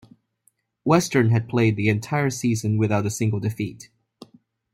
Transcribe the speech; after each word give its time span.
Western 0.83 1.29
had 1.29 1.47
played 1.47 1.75
the 1.75 1.87
entire 1.87 2.31
season 2.31 2.75
without 2.79 3.05
a 3.05 3.09
single 3.11 3.39
defeat. 3.39 3.91